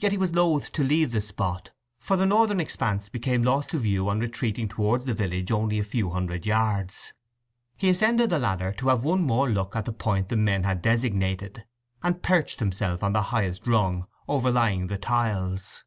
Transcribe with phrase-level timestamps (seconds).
[0.00, 3.78] Yet he was loth to leave the spot, for the northern expanse became lost to
[3.78, 7.12] view on retreating towards the village only a few hundred yards.
[7.76, 10.82] He ascended the ladder to have one more look at the point the men had
[10.82, 11.64] designated,
[12.02, 15.84] and perched himself on the highest rung, overlying the tiles.